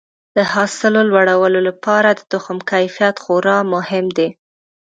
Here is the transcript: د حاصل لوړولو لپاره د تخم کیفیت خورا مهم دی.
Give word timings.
د 0.35 0.37
حاصل 0.53 0.95
لوړولو 1.11 1.59
لپاره 1.69 2.09
د 2.13 2.21
تخم 2.31 2.57
کیفیت 2.71 3.15
خورا 3.23 3.57
مهم 3.73 4.05
دی. 4.17 4.29